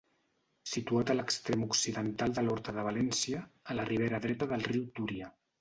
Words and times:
Situat 0.71 1.11
a 1.13 1.15
l'extrem 1.17 1.67
occidental 1.67 2.35
de 2.39 2.45
l'Horta 2.47 2.75
de 2.79 2.87
València, 2.89 3.45
a 3.75 3.79
la 3.81 3.89
ribera 3.93 4.25
dreta 4.27 4.53
del 4.55 4.69
riu 4.73 4.93
Túria. 4.99 5.33